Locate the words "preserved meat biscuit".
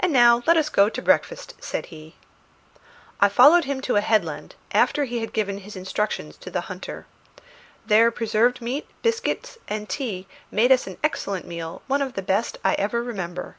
8.10-9.56